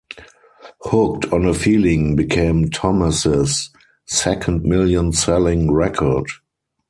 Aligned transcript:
"Hooked 0.85 1.31
on 1.31 1.45
a 1.45 1.53
Feeling" 1.53 2.15
became 2.15 2.71
Thomas's 2.71 3.69
second 4.07 4.63
million-selling 4.63 5.71
record. 5.71 6.25